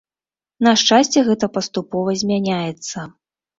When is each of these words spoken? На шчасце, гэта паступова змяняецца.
На 0.67 0.73
шчасце, 0.83 1.19
гэта 1.29 1.51
паступова 1.59 2.19
змяняецца. 2.25 3.09